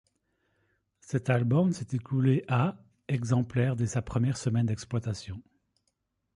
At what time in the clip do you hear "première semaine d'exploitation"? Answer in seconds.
4.01-5.43